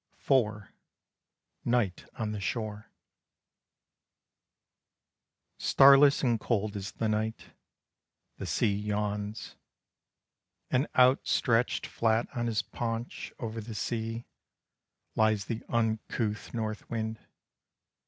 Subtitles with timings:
[0.19, 0.63] IV.
[1.63, 2.89] NIGHT ON THE SHORE.
[5.59, 7.51] Starless and cold is the night,
[8.37, 9.57] The sea yawns;
[10.71, 14.25] And outstretched flat on his paunch, over the sea,
[15.15, 17.19] Lies the uncouth North wind.